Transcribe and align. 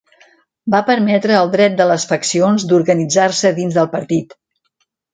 Va 0.75 0.79
permetre 0.87 1.35
el 1.41 1.51
dret 1.57 1.77
de 1.83 1.87
les 1.93 2.07
faccions 2.13 2.67
d'organitzar-se 2.73 3.55
dins 3.63 3.81
del 3.81 3.95
partit. 3.97 4.39